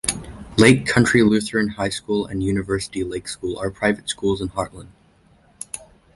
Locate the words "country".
0.87-1.21